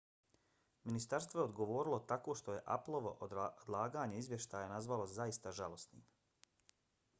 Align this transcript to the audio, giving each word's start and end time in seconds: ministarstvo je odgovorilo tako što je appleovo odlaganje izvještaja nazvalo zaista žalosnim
ministarstvo 0.89 1.39
je 1.41 1.49
odgovorilo 1.49 1.99
tako 2.13 2.35
što 2.39 2.55
je 2.55 2.63
appleovo 2.77 3.13
odlaganje 3.67 4.25
izvještaja 4.25 4.73
nazvalo 4.75 5.09
zaista 5.21 5.57
žalosnim 5.63 6.05